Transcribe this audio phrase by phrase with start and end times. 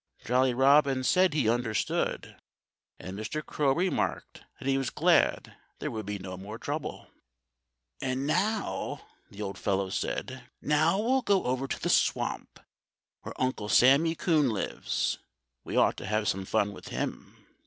[0.25, 2.35] Jolly Robin said he understood.
[2.99, 3.45] And Mr.
[3.45, 7.11] Crow remarked that he was glad there would be no more trouble.
[8.01, 12.59] "And now," the old fellow said, "now we'll go over to the swamp,
[13.21, 15.19] where Uncle Sammy Coon lives.
[15.63, 17.35] We ought to have some fun with him."